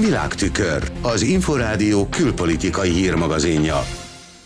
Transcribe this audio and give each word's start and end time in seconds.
Világtükör, 0.00 0.92
az 1.02 1.22
Inforádió 1.22 2.06
külpolitikai 2.08 2.90
hírmagazinja. 2.90 3.82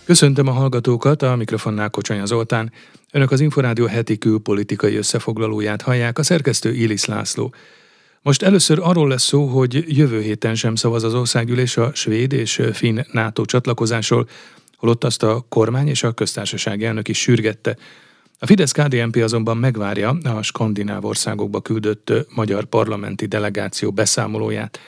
Köszöntöm 0.05 0.47
a 0.47 0.51
hallgatókat, 0.51 1.23
a 1.23 1.37
mikrofonnál 1.37 1.91
Kocsanya 1.91 2.25
Zoltán. 2.25 2.73
Önök 3.13 3.31
az 3.31 3.41
Inforádió 3.41 3.87
heti 3.87 4.19
külpolitikai 4.19 4.97
összefoglalóját 4.97 5.83
hallják, 5.83 6.19
a 6.19 6.23
szerkesztő 6.23 6.75
Ilis 6.75 7.05
László. 7.05 7.55
Most 8.23 8.43
először 8.43 8.79
arról 8.83 9.09
lesz 9.09 9.23
szó, 9.23 9.47
hogy 9.47 9.85
jövő 9.97 10.21
héten 10.21 10.55
sem 10.55 10.75
szavaz 10.75 11.05
az 11.05 11.15
országgyűlés 11.15 11.77
a 11.77 11.91
svéd 11.95 12.33
és 12.33 12.63
finn 12.73 13.01
NATO 13.13 13.45
csatlakozásról, 13.45 14.29
holott 14.77 15.05
azt 15.05 15.23
a 15.23 15.47
kormány 15.49 15.89
és 15.89 16.03
a 16.03 16.13
köztársaság 16.13 16.83
elnök 16.83 17.09
is 17.09 17.19
sürgette. 17.19 17.77
A 18.39 18.47
Fidesz-KDNP 18.47 19.17
azonban 19.17 19.57
megvárja 19.57 20.19
a 20.23 20.43
skandináv 20.43 21.05
országokba 21.05 21.61
küldött 21.61 22.13
magyar 22.35 22.65
parlamenti 22.65 23.27
delegáció 23.27 23.91
beszámolóját. 23.93 24.79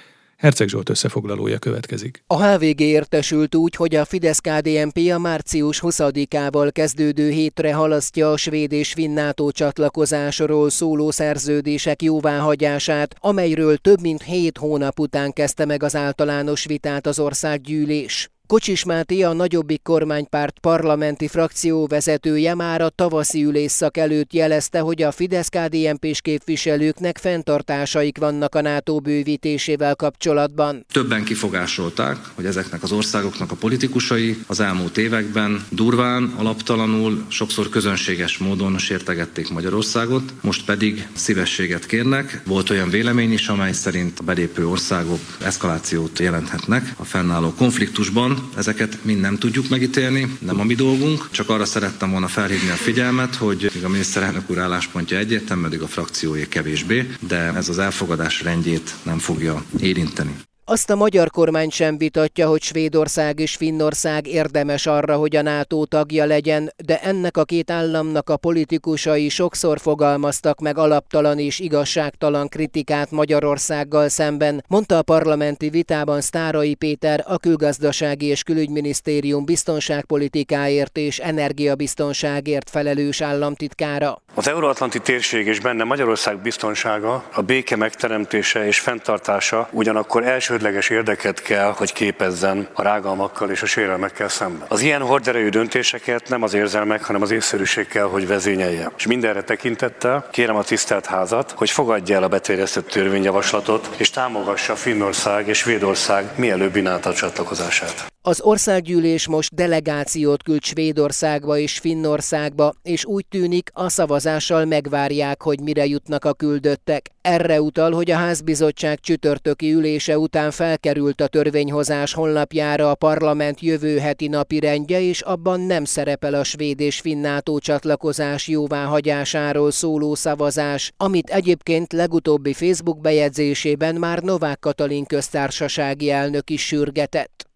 Herceg 0.43 0.69
Zsolt 0.69 0.89
összefoglalója 0.89 1.59
következik. 1.59 2.25
A 2.27 2.45
HVG 2.45 2.81
értesült 2.81 3.55
úgy, 3.55 3.75
hogy 3.75 3.95
a 3.95 4.05
Fidesz-KDNP 4.05 4.99
a 5.13 5.19
március 5.19 5.81
20-ával 5.83 6.71
kezdődő 6.73 7.31
hétre 7.31 7.75
halasztja 7.75 8.31
a 8.31 8.37
svéd 8.37 8.73
és 8.73 8.93
finn 8.93 9.13
NATO 9.13 9.51
csatlakozásról 9.51 10.71
szóló 10.71 11.11
szerződések 11.11 12.03
jóváhagyását, 12.03 13.15
amelyről 13.21 13.77
több 13.77 14.01
mint 14.01 14.23
hét 14.23 14.59
hónap 14.59 14.99
után 14.99 15.33
kezdte 15.33 15.65
meg 15.65 15.83
az 15.83 15.97
általános 15.97 16.65
vitát 16.65 17.07
az 17.07 17.19
országgyűlés. 17.19 18.31
Kocsis 18.53 18.85
Máté, 18.85 19.23
a 19.23 19.33
nagyobbik 19.33 19.83
kormánypárt 19.83 20.59
parlamenti 20.59 21.29
frakció 21.29 21.87
vezetője 21.87 22.55
már 22.55 22.81
a 22.81 22.89
tavaszi 22.89 23.45
ülésszak 23.45 23.97
előtt 23.97 24.33
jelezte, 24.33 24.81
hogy 24.81 25.03
a 25.03 25.13
fidesz 25.13 25.49
kdnp 25.49 26.15
s 26.15 26.21
képviselőknek 26.21 27.19
fenntartásaik 27.19 28.19
vannak 28.19 28.55
a 28.55 28.61
NATO 28.61 29.01
bővítésével 29.01 29.95
kapcsolatban. 29.95 30.87
Többen 30.93 31.25
kifogásolták, 31.25 32.17
hogy 32.35 32.45
ezeknek 32.45 32.83
az 32.83 32.93
országoknak 32.93 33.51
a 33.51 33.55
politikusai 33.55 34.43
az 34.47 34.61
elmúlt 34.61 34.99
években 34.99 35.65
durván, 35.71 36.35
alaptalanul, 36.37 37.25
sokszor 37.29 37.69
közönséges 37.69 38.39
módon 38.39 38.79
sértegették 38.79 39.51
Magyarországot, 39.51 40.33
most 40.41 40.65
pedig 40.65 41.09
szívességet 41.13 41.87
kérnek. 41.87 42.43
Volt 42.47 42.71
olyan 42.71 42.91
vélemény 42.91 43.33
is, 43.33 43.49
amely 43.49 43.73
szerint 43.73 44.19
a 44.19 44.25
belépő 44.25 44.69
országok 44.69 45.21
eszkalációt 45.45 46.19
jelenthetnek 46.19 46.95
a 46.97 47.05
fennálló 47.05 47.53
konfliktusban, 47.55 48.41
ezeket 48.57 49.05
mind 49.05 49.21
nem 49.21 49.39
tudjuk 49.39 49.69
megítélni, 49.69 50.37
nem 50.39 50.61
a 50.61 50.65
mi 50.65 50.75
dolgunk, 50.75 51.29
csak 51.31 51.49
arra 51.49 51.65
szerettem 51.65 52.11
volna 52.11 52.29
felhívni 52.29 52.71
a 52.71 52.75
figyelmet, 52.75 53.35
hogy 53.35 53.71
a 53.85 53.89
miniszterelnök 53.89 54.51
úr 54.51 54.59
álláspontja 54.59 55.19
egyértelmű, 55.19 55.63
pedig 55.63 55.83
a 55.83 55.87
frakcióé 55.87 56.47
kevésbé, 56.49 57.11
de 57.29 57.37
ez 57.37 57.69
az 57.69 57.79
elfogadás 57.79 58.43
rendjét 58.43 58.95
nem 59.03 59.19
fogja 59.19 59.65
érinteni. 59.81 60.35
Azt 60.65 60.91
a 60.91 60.95
magyar 60.95 61.31
kormány 61.31 61.71
sem 61.71 61.99
vitatja, 61.99 62.49
hogy 62.49 62.63
Svédország 62.63 63.39
és 63.39 63.57
Finnország 63.57 64.27
érdemes 64.27 64.87
arra, 64.87 65.17
hogy 65.17 65.37
a 65.37 65.43
NATO 65.43 65.85
tagja 65.85 66.25
legyen, 66.25 66.73
de 66.85 67.01
ennek 67.01 67.37
a 67.37 67.45
két 67.45 67.71
államnak 67.71 68.31
a 68.31 68.37
politikusai 68.37 69.29
sokszor 69.29 69.79
fogalmaztak 69.79 70.61
meg 70.61 70.79
alaptalan 70.79 71.39
és 71.39 71.59
igazságtalan 71.59 72.49
kritikát 72.49 73.11
Magyarországgal 73.11 74.09
szemben, 74.09 74.65
mondta 74.69 74.99
a 74.99 75.03
parlamenti 75.03 75.69
vitában 75.69 76.21
Sztárai 76.21 76.75
Péter, 76.75 77.25
a 77.27 77.39
külgazdasági 77.39 78.27
és 78.27 78.43
külügyminisztérium 78.43 79.45
biztonságpolitikáért 79.45 80.97
és 80.97 81.19
energiabiztonságért 81.19 82.71
felelős 82.71 83.21
államtitkára. 83.21 84.23
Az 84.35 84.49
euróatlanti 84.49 85.01
térség 85.01 85.47
és 85.47 85.61
benne 85.61 85.85
Magyarország 85.85 86.43
biztonsága, 86.43 87.25
a 87.35 87.41
béke 87.41 87.77
megteremtése 87.77 88.67
és 88.67 88.81
fenntartása 88.81 89.69
ugyanakkor 89.73 90.25
első 90.25 90.52
elsődleges 90.53 90.91
érdeket 90.91 91.43
kell, 91.43 91.73
hogy 91.77 91.93
képezzen 91.93 92.69
a 92.73 92.83
rágalmakkal 92.83 93.51
és 93.51 93.63
a 93.63 93.67
sérelmekkel 93.67 94.29
szemben. 94.29 94.67
Az 94.69 94.81
ilyen 94.81 95.01
horderejű 95.01 95.49
döntéseket 95.49 96.29
nem 96.29 96.43
az 96.43 96.55
érzelmek, 96.55 97.05
hanem 97.05 97.23
az 97.23 97.31
észszerűség 97.31 97.87
kell, 97.87 98.05
hogy 98.05 98.27
vezényelje. 98.27 98.93
És 98.97 99.07
mindenre 99.07 99.43
tekintettel 99.43 100.29
kérem 100.31 100.57
a 100.57 100.63
tisztelt 100.63 101.07
házat, 101.07 101.51
hogy 101.57 101.71
fogadja 101.71 102.17
el 102.17 102.23
a 102.23 102.29
beterjesztett 102.29 102.89
törvényjavaslatot, 102.89 103.91
és 103.97 104.11
támogassa 104.11 104.77
Finnország 104.77 105.49
és 105.49 105.59
Svédország 105.59 106.31
mielőbbi 106.37 106.81
NATO 106.81 107.13
csatlakozását. 107.13 108.12
Az 108.25 108.41
országgyűlés 108.41 109.27
most 109.27 109.55
delegációt 109.55 110.43
küld 110.43 110.63
Svédországba 110.63 111.59
és 111.59 111.79
Finnországba, 111.79 112.73
és 112.83 113.05
úgy 113.05 113.27
tűnik, 113.29 113.71
a 113.73 113.89
szavazással 113.89 114.65
megvárják, 114.65 115.43
hogy 115.43 115.61
mire 115.61 115.87
jutnak 115.87 116.25
a 116.25 116.33
küldöttek. 116.33 117.11
Erre 117.21 117.61
utal, 117.61 117.93
hogy 117.93 118.11
a 118.11 118.17
házbizottság 118.17 119.01
csütörtöki 119.01 119.73
ülése 119.73 120.19
után 120.19 120.51
felkerült 120.51 121.21
a 121.21 121.27
törvényhozás 121.27 122.15
honlapjára 122.15 122.91
a 122.91 122.95
parlament 122.95 123.61
jövő 123.61 123.99
heti 123.99 124.29
napi 124.29 124.61
rendje, 124.61 125.01
és 125.01 125.21
abban 125.21 125.61
nem 125.61 125.85
szerepel 125.85 126.35
a 126.35 126.45
svéd 126.45 126.81
és 126.81 127.01
finnátó 127.01 127.59
csatlakozás 127.59 128.49
jóváhagyásáról 128.49 129.71
szóló 129.71 130.15
szavazás, 130.15 130.93
amit 130.97 131.31
egyébként 131.31 131.93
legutóbbi 131.93 132.53
Facebook 132.53 133.01
bejegyzésében 133.01 133.95
már 133.95 134.23
Novák 134.23 134.59
Katalin 134.59 135.05
köztársasági 135.05 136.11
elnök 136.11 136.51
is 136.51 136.67
sürgetett. 136.67 137.51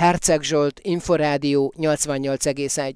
Herceg 0.00 0.42
Zsolt, 0.42 0.80
Inforádió 0.82 1.74
88,1. 1.78 2.92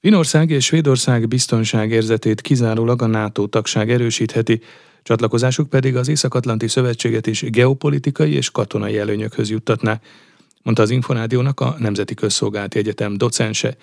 Finország 0.00 0.50
és 0.50 0.64
Svédország 0.64 1.28
biztonságérzetét 1.28 2.40
kizárólag 2.40 3.02
a 3.02 3.06
NATO 3.06 3.46
tagság 3.46 3.90
erősítheti, 3.90 4.60
csatlakozásuk 5.02 5.68
pedig 5.68 5.96
az 5.96 6.08
Észak-Atlanti 6.08 6.68
Szövetséget 6.68 7.26
is 7.26 7.42
geopolitikai 7.42 8.32
és 8.32 8.50
katonai 8.50 8.98
előnyökhöz 8.98 9.50
juttatná, 9.50 10.00
mondta 10.62 10.82
az 10.82 10.90
Inforádiónak 10.90 11.60
a 11.60 11.74
Nemzeti 11.78 12.14
Közszolgálati 12.14 12.78
Egyetem 12.78 13.16
docense. 13.16 13.76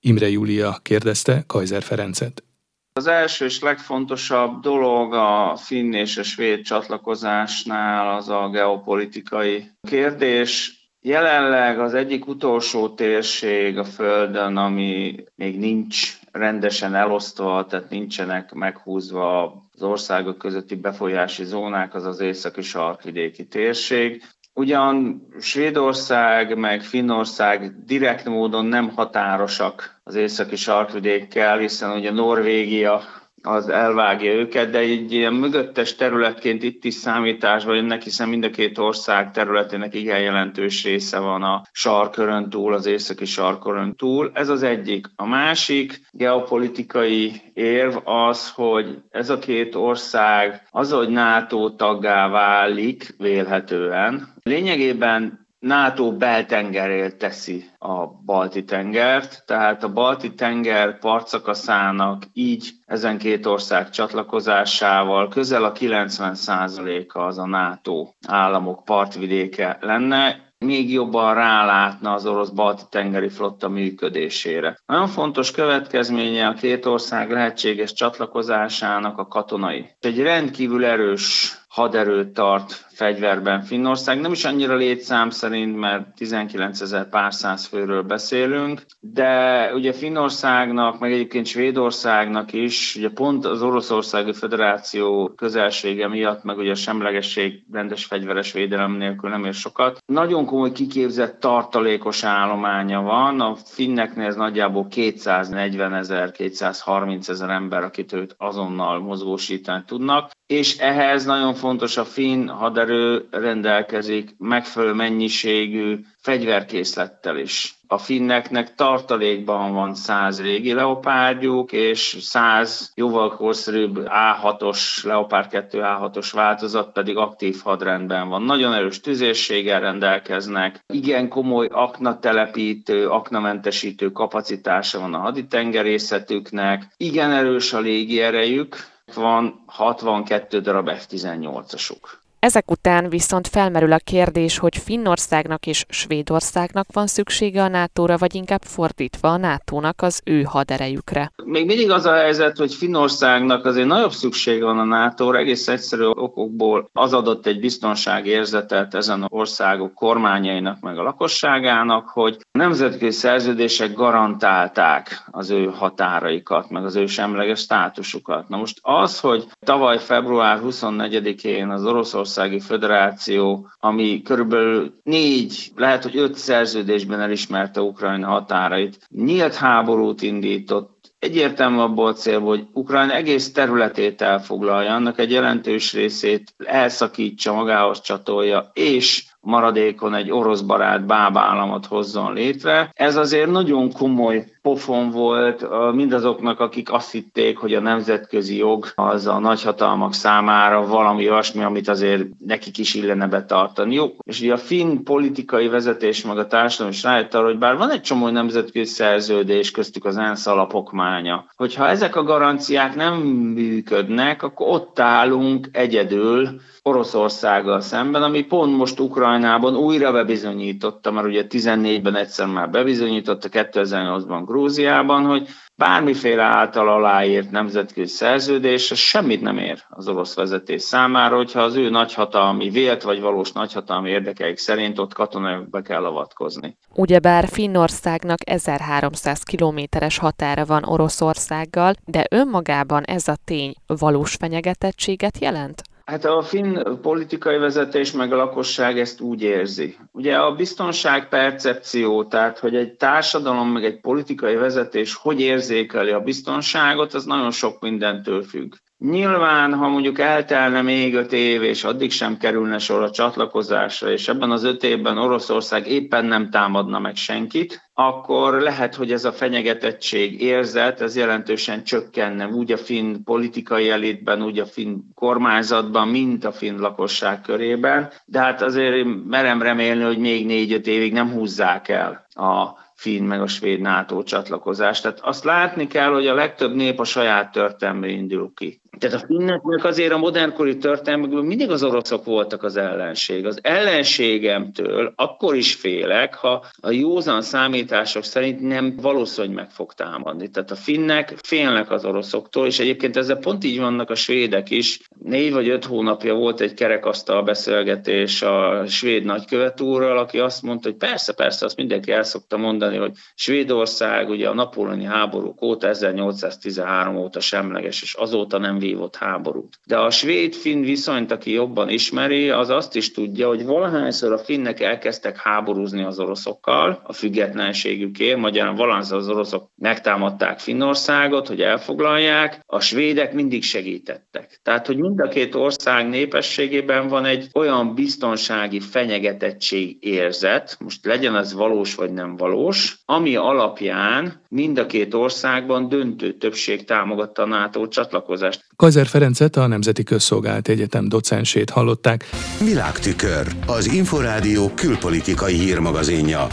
Imre 0.00 0.28
Júlia 0.28 0.78
kérdezte 0.82 1.44
Kaiser 1.46 1.82
Ferencet. 1.82 2.44
Az 2.92 3.06
első 3.06 3.44
és 3.44 3.60
legfontosabb 3.60 4.60
dolog 4.60 5.14
a 5.14 5.56
finn 5.56 5.92
és 5.92 6.16
a 6.16 6.22
svéd 6.22 6.62
csatlakozásnál 6.62 8.16
az 8.16 8.28
a 8.28 8.48
geopolitikai 8.52 9.70
kérdés. 9.88 10.82
Jelenleg 11.06 11.80
az 11.80 11.94
egyik 11.94 12.26
utolsó 12.26 12.88
térség 12.88 13.78
a 13.78 13.84
Földön, 13.84 14.56
ami 14.56 15.24
még 15.34 15.58
nincs 15.58 16.18
rendesen 16.32 16.94
elosztva, 16.94 17.66
tehát 17.66 17.90
nincsenek 17.90 18.52
meghúzva 18.52 19.42
az 19.74 19.82
országok 19.82 20.38
közötti 20.38 20.74
befolyási 20.74 21.44
zónák, 21.44 21.94
az 21.94 22.04
az 22.04 22.20
északi 22.20 22.62
sarkvidéki 22.62 23.46
térség. 23.46 24.22
Ugyan 24.54 25.26
Svédország 25.40 26.58
meg 26.58 26.82
Finnország 26.82 27.84
direkt 27.84 28.24
módon 28.24 28.64
nem 28.64 28.88
határosak 28.88 30.00
az 30.04 30.14
északi 30.14 30.56
sarkvidékkel, 30.56 31.58
hiszen 31.58 31.96
ugye 31.96 32.10
Norvégia 32.10 33.02
az 33.46 33.68
elvágja 33.68 34.32
őket, 34.32 34.70
de 34.70 34.78
egy 34.78 35.12
ilyen 35.12 35.34
mögöttes 35.34 35.94
területként 35.94 36.62
itt 36.62 36.84
is 36.84 36.94
számításban 36.94 37.76
jönnek, 37.76 38.02
hiszen 38.02 38.28
mind 38.28 38.44
a 38.44 38.50
két 38.50 38.78
ország 38.78 39.30
területének 39.30 39.94
igen 39.94 40.20
jelentős 40.20 40.84
része 40.84 41.18
van 41.18 41.42
a 41.42 41.62
sarkörön 41.72 42.50
túl, 42.50 42.74
az 42.74 42.86
északi 42.86 43.24
sarkörön 43.24 43.94
túl. 43.96 44.30
Ez 44.34 44.48
az 44.48 44.62
egyik. 44.62 45.06
A 45.16 45.26
másik 45.26 46.00
geopolitikai 46.10 47.32
érv 47.54 47.96
az, 48.04 48.50
hogy 48.50 48.98
ez 49.10 49.30
a 49.30 49.38
két 49.38 49.74
ország 49.74 50.62
az, 50.70 50.92
hogy 50.92 51.08
NATO 51.08 51.70
taggá 51.70 52.28
válik 52.28 53.14
vélhetően, 53.18 54.32
lényegében 54.42 55.43
NATO 55.64 56.12
beltengerél 56.12 57.16
teszi 57.16 57.64
a 57.78 58.06
Balti-tengert, 58.06 59.42
tehát 59.46 59.84
a 59.84 59.92
Balti-tenger 59.92 60.98
partszakaszának 60.98 62.22
így 62.32 62.70
ezen 62.86 63.18
két 63.18 63.46
ország 63.46 63.90
csatlakozásával 63.90 65.28
közel 65.28 65.64
a 65.64 65.72
90%-a 65.72 67.18
az 67.18 67.38
a 67.38 67.46
NATO 67.46 68.08
államok 68.26 68.84
partvidéke 68.84 69.78
lenne, 69.80 70.44
még 70.58 70.92
jobban 70.92 71.34
rálátna 71.34 72.12
az 72.12 72.26
orosz 72.26 72.48
balti 72.48 72.82
tengeri 72.90 73.28
flotta 73.28 73.68
működésére. 73.68 74.78
Nagyon 74.86 75.06
fontos 75.06 75.50
következménye 75.50 76.46
a 76.46 76.52
két 76.54 76.86
ország 76.86 77.30
lehetséges 77.30 77.92
csatlakozásának 77.92 79.18
a 79.18 79.26
katonai. 79.26 79.96
Egy 80.00 80.20
rendkívül 80.20 80.84
erős 80.84 81.56
haderőt 81.68 82.32
tart 82.32 82.86
fegyverben 82.94 83.62
Finnország. 83.62 84.20
Nem 84.20 84.32
is 84.32 84.44
annyira 84.44 84.74
létszám 84.74 85.30
szerint, 85.30 85.78
mert 85.78 86.14
19 86.14 86.80
ezer 86.80 87.08
pár 87.08 87.34
száz 87.34 87.66
főről 87.66 88.02
beszélünk, 88.02 88.82
de 89.00 89.70
ugye 89.74 89.92
Finnországnak, 89.92 90.98
meg 90.98 91.12
egyébként 91.12 91.46
Svédországnak 91.46 92.52
is, 92.52 92.96
ugye 92.96 93.08
pont 93.08 93.44
az 93.44 93.62
Oroszországi 93.62 94.32
Föderáció 94.32 95.32
közelsége 95.36 96.08
miatt, 96.08 96.42
meg 96.42 96.58
ugye 96.58 96.70
a 96.70 96.74
semlegesség 96.74 97.64
rendes 97.72 98.04
fegyveres 98.04 98.52
védelem 98.52 98.92
nélkül 98.92 99.30
nem 99.30 99.44
ér 99.44 99.54
sokat. 99.54 99.98
Nagyon 100.06 100.44
komoly 100.44 100.72
kiképzett 100.72 101.40
tartalékos 101.40 102.24
állománya 102.24 103.02
van, 103.02 103.40
a 103.40 103.56
finneknél 103.64 104.26
ez 104.26 104.36
nagyjából 104.36 104.86
240 104.86 105.94
ezer, 105.94 106.30
230 106.30 107.28
ezer 107.28 107.50
ember, 107.50 107.82
akit 107.82 108.12
őt 108.12 108.34
azonnal 108.38 109.00
mozgósítani 109.00 109.82
tudnak, 109.86 110.30
és 110.46 110.78
ehhez 110.78 111.24
nagyon 111.24 111.54
fontos 111.54 111.96
a 111.96 112.04
finn 112.04 112.48
haderő 112.48 112.83
lőszerő 112.84 113.28
rendelkezik 113.30 114.34
megfelelő 114.38 114.92
mennyiségű 114.92 115.98
fegyverkészlettel 116.20 117.38
is. 117.38 117.74
A 117.86 117.98
finneknek 117.98 118.74
tartalékban 118.74 119.72
van 119.72 119.94
100 119.94 120.42
régi 120.42 120.72
leopárdjuk, 120.72 121.72
és 121.72 122.16
100 122.20 122.92
jóval 122.94 123.36
korszerűbb 123.36 124.08
A6-os, 124.08 125.04
Leopard 125.04 125.48
2 125.48 125.80
A6-os 125.82 126.30
változat 126.32 126.92
pedig 126.92 127.16
aktív 127.16 127.60
hadrendben 127.62 128.28
van. 128.28 128.42
Nagyon 128.42 128.72
erős 128.72 129.00
tüzérséggel 129.00 129.80
rendelkeznek, 129.80 130.80
igen 130.86 131.28
komoly 131.28 131.68
aknatelepítő, 131.70 133.08
aknamentesítő 133.08 134.10
kapacitása 134.10 135.00
van 135.00 135.14
a 135.14 135.18
haditengerészetüknek, 135.18 136.94
igen 136.96 137.30
erős 137.30 137.72
a 137.72 137.78
légierejük, 137.80 138.76
van 139.14 139.62
62 139.66 140.60
darab 140.60 140.90
F-18-asuk. 140.90 142.22
Ezek 142.44 142.70
után 142.70 143.08
viszont 143.08 143.48
felmerül 143.48 143.92
a 143.92 143.98
kérdés, 144.04 144.58
hogy 144.58 144.76
Finnországnak 144.76 145.66
és 145.66 145.84
Svédországnak 145.88 146.86
van 146.92 147.06
szüksége 147.06 147.62
a 147.62 147.68
NATO-ra, 147.68 148.16
vagy 148.16 148.34
inkább 148.34 148.62
fordítva 148.62 149.28
a 149.28 149.36
NATO-nak 149.36 150.02
az 150.02 150.20
ő 150.24 150.42
haderejükre. 150.42 151.32
Még 151.44 151.66
mindig 151.66 151.90
az 151.90 152.04
a 152.04 152.12
helyzet, 152.12 152.56
hogy 152.56 152.74
Finnországnak 152.74 153.64
azért 153.64 153.86
nagyobb 153.86 154.10
szüksége 154.10 154.64
van 154.64 154.78
a 154.78 154.84
NATO-ra, 154.84 155.38
egész 155.38 155.68
egyszerű 155.68 156.04
okokból 156.04 156.88
az 156.92 157.12
adott 157.12 157.46
egy 157.46 157.60
biztonsági 157.60 158.30
érzetet 158.30 158.94
ezen 158.94 159.26
országok 159.28 159.94
kormányainak 159.94 160.80
meg 160.80 160.98
a 160.98 161.02
lakosságának, 161.02 162.08
hogy 162.08 162.36
a 162.52 162.58
nemzetközi 162.58 163.10
szerződések 163.18 163.92
garantálták 163.92 165.22
az 165.30 165.50
ő 165.50 165.64
határaikat, 165.64 166.70
meg 166.70 166.84
az 166.84 166.96
ő 166.96 167.06
semleges 167.06 167.60
státusukat. 167.60 168.48
Na 168.48 168.56
most 168.56 168.78
az, 168.82 169.20
hogy 169.20 169.46
tavaly 169.66 169.98
február 169.98 170.60
24-én 170.64 171.68
az 171.68 171.84
Oroszország 171.84 172.32
Magyarországi 172.36 172.60
Föderáció, 172.60 173.68
ami 173.80 174.22
körülbelül 174.22 175.00
négy, 175.02 175.72
lehet, 175.76 176.02
hogy 176.02 176.16
öt 176.16 176.34
szerződésben 176.34 177.20
elismerte 177.20 177.80
Ukrajna 177.80 178.26
határait, 178.26 179.06
nyílt 179.08 179.54
háborút 179.54 180.22
indított, 180.22 181.14
egyértelmű 181.18 181.78
abból 181.78 182.06
a 182.06 182.12
cél, 182.12 182.40
hogy 182.40 182.66
Ukrajna 182.72 183.12
egész 183.12 183.52
területét 183.52 184.22
elfoglalja, 184.22 184.94
annak 184.94 185.18
egy 185.18 185.30
jelentős 185.30 185.92
részét 185.92 186.54
elszakítsa, 186.64 187.54
magához 187.54 188.00
csatolja, 188.00 188.70
és 188.72 189.24
maradékon 189.40 190.14
egy 190.14 190.30
orosz 190.30 190.60
barát 190.60 191.06
bábállamot 191.06 191.86
hozzon 191.86 192.32
létre. 192.32 192.90
Ez 192.94 193.16
azért 193.16 193.50
nagyon 193.50 193.92
komoly 193.92 194.53
pofon 194.64 195.10
volt 195.10 195.66
mindazoknak, 195.94 196.60
akik 196.60 196.92
azt 196.92 197.12
hitték, 197.12 197.58
hogy 197.58 197.74
a 197.74 197.80
nemzetközi 197.80 198.56
jog 198.56 198.86
az 198.94 199.26
a 199.26 199.38
nagyhatalmak 199.38 200.14
számára 200.14 200.86
valami 200.86 201.30
olyasmi, 201.30 201.62
amit 201.62 201.88
azért 201.88 202.24
nekik 202.38 202.78
is 202.78 202.94
illene 202.94 203.26
betartani. 203.26 203.94
Jó, 203.94 204.06
és 204.22 204.40
ugye 204.40 204.52
a 204.52 204.56
finn 204.56 205.02
politikai 205.02 205.68
vezetés 205.68 206.24
meg 206.24 206.38
a 206.38 206.46
társadalom 206.46 206.92
is 206.92 207.02
rájött 207.02 207.34
arra, 207.34 207.46
hogy 207.46 207.58
bár 207.58 207.76
van 207.76 207.90
egy 207.90 208.00
csomó 208.00 208.28
nemzetközi 208.28 208.84
szerződés, 208.84 209.70
köztük 209.70 210.04
az 210.04 210.16
ENSZ 210.16 210.46
alapokmánya, 210.46 211.46
hogyha 211.56 211.88
ezek 211.88 212.16
a 212.16 212.22
garanciák 212.22 212.94
nem 212.94 213.14
működnek, 213.54 214.42
akkor 214.42 214.68
ott 214.68 214.98
állunk 214.98 215.68
egyedül, 215.72 216.60
Oroszországgal 216.86 217.80
szemben, 217.80 218.22
ami 218.22 218.42
pont 218.42 218.76
most 218.76 219.00
Ukrajnában 219.00 219.76
újra 219.76 220.12
bebizonyította, 220.12 221.10
mert 221.10 221.26
ugye 221.26 221.44
14-ben 221.48 222.14
egyszer 222.14 222.46
már 222.46 222.70
bebizonyította, 222.70 223.48
2008-ban 223.50 224.42
Grúziában, 224.54 225.24
hogy 225.24 225.48
bármiféle 225.76 226.42
által 226.42 226.88
aláírt 226.88 227.50
nemzetközi 227.50 228.12
szerződés, 228.12 228.92
semmit 228.94 229.40
nem 229.40 229.58
ér 229.58 229.84
az 229.88 230.08
orosz 230.08 230.34
vezetés 230.34 230.82
számára, 230.82 231.36
hogyha 231.36 231.60
az 231.60 231.74
ő 231.74 231.90
nagyhatalmi, 231.90 232.70
vélt 232.70 233.02
vagy 233.02 233.20
valós 233.20 233.52
nagyhatalmi 233.52 234.10
érdekeik 234.10 234.56
szerint 234.56 234.98
ott 234.98 235.14
katonaiakba 235.14 235.80
kell 235.80 236.04
avatkozni. 236.04 236.76
Ugyebár 236.94 237.48
Finnországnak 237.48 238.38
1300 238.50 239.42
kilométeres 239.42 240.18
határa 240.18 240.64
van 240.64 240.84
Oroszországgal, 240.84 241.94
de 242.04 242.26
önmagában 242.30 243.02
ez 243.02 243.28
a 243.28 243.36
tény 243.44 243.74
valós 243.86 244.34
fenyegetettséget 244.34 245.38
jelent? 245.38 245.82
Hát 246.04 246.24
a 246.24 246.42
finn 246.42 247.00
politikai 247.00 247.58
vezetés 247.58 248.12
meg 248.12 248.32
a 248.32 248.36
lakosság 248.36 248.98
ezt 248.98 249.20
úgy 249.20 249.42
érzi. 249.42 249.96
Ugye 250.12 250.36
a 250.36 250.54
biztonság 250.54 251.28
percepció, 251.28 252.24
tehát 252.24 252.58
hogy 252.58 252.76
egy 252.76 252.92
társadalom 252.94 253.68
meg 253.72 253.84
egy 253.84 254.00
politikai 254.00 254.54
vezetés 254.54 255.14
hogy 255.14 255.40
érzékeli 255.40 256.10
a 256.10 256.20
biztonságot, 256.20 257.14
az 257.14 257.24
nagyon 257.24 257.50
sok 257.50 257.80
mindentől 257.80 258.42
függ. 258.42 258.74
Nyilván, 259.10 259.74
ha 259.74 259.88
mondjuk 259.88 260.18
eltelne 260.18 260.82
még 260.82 261.14
öt 261.14 261.32
év, 261.32 261.62
és 261.62 261.84
addig 261.84 262.10
sem 262.10 262.36
kerülne 262.36 262.78
sor 262.78 263.02
a 263.02 263.10
csatlakozásra, 263.10 264.10
és 264.10 264.28
ebben 264.28 264.50
az 264.50 264.64
öt 264.64 264.82
évben 264.82 265.18
Oroszország 265.18 265.86
éppen 265.86 266.24
nem 266.24 266.50
támadna 266.50 266.98
meg 266.98 267.16
senkit, 267.16 267.90
akkor 267.94 268.60
lehet, 268.60 268.94
hogy 268.94 269.12
ez 269.12 269.24
a 269.24 269.32
fenyegetettség 269.32 270.40
érzet, 270.40 271.00
ez 271.00 271.16
jelentősen 271.16 271.84
csökkenne 271.84 272.46
úgy 272.46 272.72
a 272.72 272.76
finn 272.76 273.24
politikai 273.24 273.90
elitben, 273.90 274.42
úgy 274.42 274.58
a 274.58 274.66
finn 274.66 274.98
kormányzatban, 275.14 276.08
mint 276.08 276.44
a 276.44 276.52
finn 276.52 276.80
lakosság 276.80 277.40
körében. 277.40 278.10
De 278.24 278.40
hát 278.40 278.62
azért 278.62 279.06
merem 279.28 279.62
remélni, 279.62 280.02
hogy 280.02 280.18
még 280.18 280.46
négy-öt 280.46 280.86
évig 280.86 281.12
nem 281.12 281.30
húzzák 281.30 281.88
el 281.88 282.26
a 282.34 282.82
finn 282.94 283.24
meg 283.24 283.40
a 283.40 283.46
svéd 283.46 283.80
NATO 283.80 284.22
csatlakozást. 284.22 285.02
Tehát 285.02 285.20
azt 285.20 285.44
látni 285.44 285.86
kell, 285.86 286.12
hogy 286.12 286.26
a 286.26 286.34
legtöbb 286.34 286.74
nép 286.74 287.00
a 287.00 287.04
saját 287.04 287.52
történelmű 287.52 288.08
indul 288.08 288.52
ki. 288.54 288.80
Tehát 288.98 289.22
a 289.22 289.26
finneknek 289.26 289.84
azért 289.84 290.12
a 290.12 290.18
modernkori 290.18 290.76
történelmekben 290.76 291.44
mindig 291.44 291.70
az 291.70 291.82
oroszok 291.82 292.24
voltak 292.24 292.62
az 292.62 292.76
ellenség. 292.76 293.46
Az 293.46 293.58
ellenségemtől 293.62 295.12
akkor 295.16 295.54
is 295.54 295.74
félek, 295.74 296.34
ha 296.34 296.64
a 296.80 296.90
józan 296.90 297.42
számítások 297.42 298.24
szerint 298.24 298.60
nem 298.60 298.96
valószínű, 299.00 299.46
hogy 299.46 299.56
meg 299.56 299.70
fog 299.70 299.92
támadni. 299.92 300.50
Tehát 300.50 300.70
a 300.70 300.74
finnek 300.74 301.34
félnek 301.42 301.90
az 301.90 302.04
oroszoktól, 302.04 302.66
és 302.66 302.78
egyébként 302.78 303.16
ezzel 303.16 303.36
pont 303.36 303.64
így 303.64 303.78
vannak 303.78 304.10
a 304.10 304.14
svédek 304.14 304.70
is. 304.70 305.00
Négy 305.22 305.52
vagy 305.52 305.68
öt 305.68 305.84
hónapja 305.84 306.34
volt 306.34 306.60
egy 306.60 306.74
kerekasztal 306.74 307.42
beszélgetés 307.42 308.42
a 308.42 308.86
svéd 308.86 309.24
nagykövet 309.24 309.80
úrral, 309.80 310.18
aki 310.18 310.38
azt 310.38 310.62
mondta, 310.62 310.88
hogy 310.88 310.98
persze, 310.98 311.34
persze, 311.34 311.64
azt 311.64 311.76
mindenki 311.76 312.12
el 312.12 312.22
szokta 312.22 312.56
mondani, 312.56 312.96
hogy 312.96 313.12
Svédország 313.34 314.28
ugye 314.28 314.48
a 314.48 314.54
napoloni 314.54 315.04
háborúk 315.04 315.62
óta, 315.62 315.88
1813 315.88 317.16
óta 317.16 317.40
semleges, 317.40 318.02
és 318.02 318.14
azóta 318.14 318.58
nem 318.58 318.78
vívott 318.84 319.16
háborút. 319.16 319.78
De 319.86 319.98
a 319.98 320.10
svéd-finn 320.10 320.82
viszonyt, 320.82 321.30
aki 321.30 321.50
jobban 321.52 321.88
ismeri, 321.88 322.50
az 322.50 322.70
azt 322.70 322.96
is 322.96 323.12
tudja, 323.12 323.48
hogy 323.48 323.64
valahányszor 323.64 324.32
a 324.32 324.38
finnek 324.38 324.80
elkezdtek 324.80 325.36
háborúzni 325.36 326.02
az 326.02 326.18
oroszokkal 326.18 327.00
a 327.02 327.12
függetlenségükért, 327.12 328.38
magyarán 328.38 328.74
valahányszor 328.74 329.18
az 329.18 329.28
oroszok 329.28 329.70
megtámadták 329.76 330.58
Finnországot, 330.58 331.48
hogy 331.48 331.60
elfoglalják, 331.60 332.60
a 332.66 332.80
svédek 332.80 333.32
mindig 333.32 333.62
segítettek. 333.62 334.60
Tehát, 334.62 334.86
hogy 334.86 334.96
mind 334.96 335.20
a 335.20 335.28
két 335.28 335.54
ország 335.54 336.08
népességében 336.08 337.08
van 337.08 337.24
egy 337.24 337.48
olyan 337.54 337.94
biztonsági 337.94 338.80
fenyegetettség 338.80 339.96
érzet, 340.00 340.76
most 340.80 341.04
legyen 341.04 341.36
ez 341.36 341.52
valós 341.52 341.94
vagy 341.94 342.12
nem 342.12 342.36
valós, 342.36 342.98
ami 343.04 343.36
alapján 343.36 344.42
mind 344.48 344.78
a 344.78 344.86
két 344.86 345.14
országban 345.14 345.88
döntő 345.88 346.32
többség 346.32 346.84
támogatta 346.84 347.42
a 347.42 347.46
NATO 347.46 347.88
csatlakozást. 347.88 348.64
Kazer 348.76 349.06
Ferencet, 349.06 349.56
a 349.56 349.66
Nemzeti 349.66 350.02
Közszolgált 350.02 350.68
Egyetem 350.68 351.08
docensét 351.08 351.70
hallották. 351.70 352.24
Világtükör, 352.64 353.56
az 353.66 353.92
Inforádió 353.92 354.70
külpolitikai 354.74 355.54
hírmagazinja. 355.54 356.46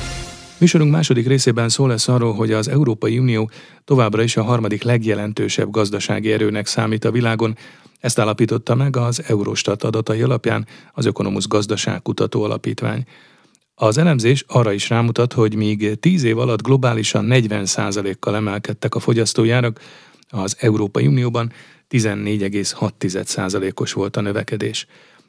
Műsorunk 0.57 0.91
második 0.91 1.27
részében 1.27 1.69
szól 1.69 1.87
lesz 1.87 2.07
arról, 2.07 2.33
hogy 2.33 2.51
az 2.51 2.67
Európai 2.67 3.19
Unió 3.19 3.49
továbbra 3.85 4.23
is 4.23 4.37
a 4.37 4.43
harmadik 4.43 4.83
legjelentősebb 4.83 5.69
gazdasági 5.69 6.31
erőnek 6.31 6.67
számít 6.67 7.05
a 7.05 7.11
világon. 7.11 7.57
Ezt 7.99 8.19
állapította 8.19 8.75
meg 8.75 8.95
az 8.95 9.23
Eurostat 9.27 9.83
adatai 9.83 10.21
alapján 10.21 10.67
az 10.93 11.05
Ökonomusz 11.05 11.47
Gazdaságkutató 11.47 12.43
Alapítvány. 12.43 13.03
Az 13.75 13.97
elemzés 13.97 14.45
arra 14.47 14.71
is 14.71 14.89
rámutat, 14.89 15.33
hogy 15.33 15.55
míg 15.55 15.99
10 15.99 16.23
év 16.23 16.37
alatt 16.37 16.61
globálisan 16.61 17.27
40%-kal 17.29 18.35
emelkedtek 18.35 18.95
a 18.95 18.99
fogyasztójárak, 18.99 19.79
az 20.31 20.55
Európai 20.59 21.07
Unióban 21.07 21.51
14,6%-os 21.89 23.93
volt 23.93 24.17
a 24.17 24.21
növekedés. 24.21 24.85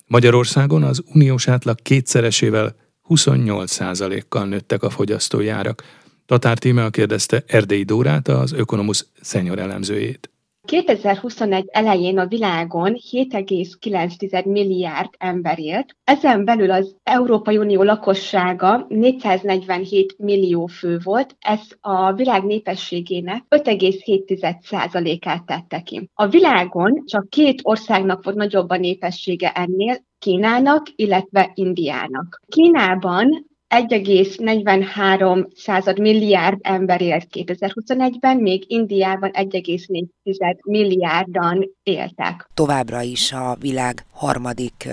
Magyarországon 0.07 0.83
az 0.83 1.03
uniós 1.15 1.49
átlag 1.49 1.83
kétszeresével 1.83 2.77
28%-kal 3.09 4.47
nőttek 4.47 4.83
a 4.83 4.91
fogyasztójárak. 4.91 5.83
Tatár 6.27 6.59
Tímea 6.59 6.91
kérdezte 6.91 7.45
Erdei 7.47 7.83
Dórát, 7.83 8.29
az 8.29 8.53
Ökonomusz 8.53 9.07
szenyor 9.21 9.59
elemzőjét. 9.59 10.32
2021 10.67 11.65
elején 11.71 12.19
a 12.19 12.27
világon 12.27 12.97
7,9 13.11 14.45
milliárd 14.45 15.11
ember 15.19 15.59
élt, 15.59 15.97
ezen 16.05 16.45
belül 16.45 16.71
az 16.71 16.97
Európai 17.03 17.57
Unió 17.57 17.83
lakossága 17.83 18.87
447 18.89 20.15
millió 20.19 20.67
fő 20.67 20.99
volt, 21.03 21.37
ez 21.39 21.61
a 21.81 22.13
világ 22.13 22.45
népességének 22.45 23.45
5,7%-át 23.49 25.47
tette 25.47 25.81
ki. 25.81 26.11
A 26.15 26.27
világon 26.27 27.03
csak 27.07 27.29
két 27.29 27.61
országnak 27.63 28.25
volt 28.25 28.37
nagyobb 28.37 28.71
a 28.71 28.77
népessége 28.77 29.53
ennél, 29.53 29.97
Kínának, 30.19 30.87
illetve 30.95 31.51
Indiának. 31.55 32.41
Kínában 32.47 33.51
1,43 33.73 35.47
század 35.55 35.99
milliárd 35.99 36.59
ember 36.61 37.01
élt 37.01 37.27
2021-ben, 37.33 38.37
még 38.37 38.65
Indiában 38.67 39.31
1,4 39.33 40.57
milliárdan 40.65 41.71
éltek. 41.83 42.51
Továbbra 42.55 43.01
is 43.03 43.33
a 43.33 43.57
világ 43.61 44.05
harmadik 44.13 44.89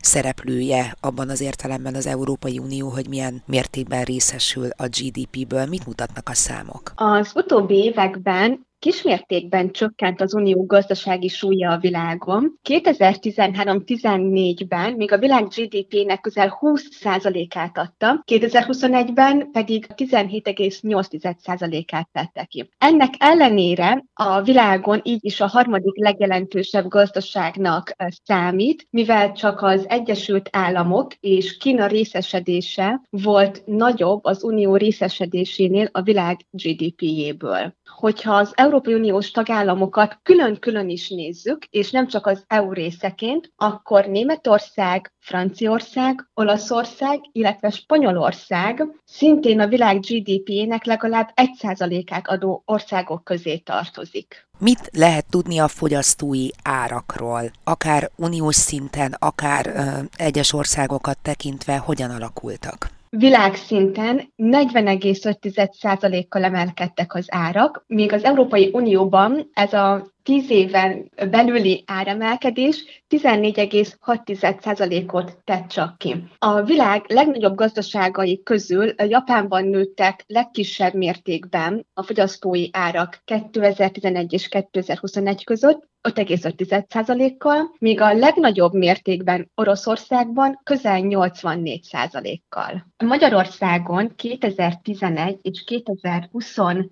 szereplője 0.00 0.96
abban 1.00 1.28
az 1.28 1.40
értelemben 1.40 1.94
az 1.94 2.06
Európai 2.06 2.58
Unió, 2.58 2.88
hogy 2.88 3.08
milyen 3.08 3.42
mértékben 3.46 4.02
részesül 4.02 4.68
a 4.76 4.86
GDP-ből. 4.86 5.66
Mit 5.66 5.86
mutatnak 5.86 6.28
a 6.28 6.34
számok? 6.34 6.92
Az 6.94 7.32
utóbbi 7.34 7.74
években 7.74 8.68
kismértékben 8.80 9.70
csökkent 9.70 10.20
az 10.20 10.34
unió 10.34 10.66
gazdasági 10.66 11.28
súlya 11.28 11.70
a 11.70 11.78
világon. 11.78 12.58
2013-14-ben 12.68 14.92
még 14.92 15.12
a 15.12 15.18
világ 15.18 15.46
GDP-nek 15.46 16.20
közel 16.20 16.58
20%-át 16.60 17.78
adta, 17.78 18.22
2021-ben 18.26 19.50
pedig 19.50 19.86
17,8%-át 19.94 22.08
tette 22.12 22.44
ki. 22.44 22.70
Ennek 22.78 23.14
ellenére 23.18 24.04
a 24.14 24.42
világon 24.42 25.00
így 25.04 25.24
is 25.24 25.40
a 25.40 25.46
harmadik 25.46 25.98
legjelentősebb 25.98 26.88
gazdaságnak 26.88 27.92
számít, 28.24 28.86
mivel 28.90 29.32
csak 29.32 29.62
az 29.62 29.88
Egyesült 29.88 30.48
Államok 30.52 31.14
és 31.20 31.56
Kína 31.56 31.86
részesedése 31.86 33.00
volt 33.10 33.62
nagyobb 33.66 34.24
az 34.24 34.44
unió 34.44 34.76
részesedésénél 34.76 35.88
a 35.92 36.02
világ 36.02 36.36
GDP-jéből. 36.50 37.74
Hogyha 37.84 38.34
az 38.34 38.52
Európai 38.70 38.94
Uniós 38.94 39.30
tagállamokat 39.30 40.18
külön-külön 40.22 40.88
is 40.88 41.08
nézzük, 41.08 41.64
és 41.70 41.90
nem 41.90 42.06
csak 42.06 42.26
az 42.26 42.44
EU 42.46 42.72
részeként, 42.72 43.52
akkor 43.56 44.06
Németország, 44.06 45.12
Franciaország, 45.18 46.28
Olaszország, 46.34 47.20
illetve 47.32 47.70
Spanyolország 47.70 48.86
szintén 49.04 49.60
a 49.60 49.66
világ 49.66 50.00
GDP-ének 50.00 50.84
legalább 50.84 51.30
1%-át 51.34 52.28
adó 52.28 52.62
országok 52.64 53.24
közé 53.24 53.56
tartozik. 53.56 54.48
Mit 54.58 54.90
lehet 54.92 55.26
tudni 55.30 55.58
a 55.58 55.68
fogyasztói 55.68 56.48
árakról, 56.62 57.50
akár 57.64 58.10
uniós 58.16 58.56
szinten, 58.56 59.16
akár 59.18 59.66
ö, 59.66 59.80
egyes 60.16 60.52
országokat 60.52 61.18
tekintve, 61.22 61.76
hogyan 61.76 62.10
alakultak? 62.10 62.99
Világszinten 63.16 64.32
40,5%-kal 64.36 66.44
emelkedtek 66.44 67.14
az 67.14 67.26
árak, 67.28 67.84
míg 67.86 68.12
az 68.12 68.24
Európai 68.24 68.70
Unióban 68.72 69.50
ez 69.52 69.72
a 69.72 70.06
10 70.30 70.50
éven 70.50 71.10
belüli 71.30 71.82
áremelkedés 71.86 73.04
14,6%-ot 73.08 75.38
tett 75.44 75.68
csak 75.68 75.98
ki. 75.98 76.24
A 76.38 76.62
világ 76.62 77.04
legnagyobb 77.08 77.54
gazdaságai 77.54 78.42
közül 78.42 78.94
Japánban 78.96 79.64
nőttek 79.64 80.24
legkisebb 80.26 80.94
mértékben 80.94 81.86
a 81.94 82.02
fogyasztói 82.02 82.68
árak 82.72 83.22
2011 83.24 84.32
és 84.32 84.48
2021 84.48 85.44
között, 85.44 85.88
5,5%-kal, 86.08 87.74
míg 87.78 88.00
a 88.00 88.14
legnagyobb 88.14 88.72
mértékben 88.72 89.50
Oroszországban 89.54 90.60
közel 90.62 91.00
84%-kal. 91.02 92.86
Magyarországon 93.04 94.14
2011 94.16 95.38
és 95.42 95.64
2021 95.64 96.88